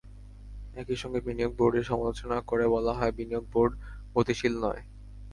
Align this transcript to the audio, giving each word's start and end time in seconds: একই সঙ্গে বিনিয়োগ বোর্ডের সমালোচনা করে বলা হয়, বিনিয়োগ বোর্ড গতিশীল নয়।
একই 0.75 0.95
সঙ্গে 0.95 1.19
বিনিয়োগ 1.21 1.51
বোর্ডের 1.57 1.83
সমালোচনা 1.83 2.37
করে 2.41 2.65
বলা 2.67 2.93
হয়, 2.93 3.13
বিনিয়োগ 3.17 3.45
বোর্ড 3.53 3.71
গতিশীল 4.15 4.53
নয়। 4.63 4.81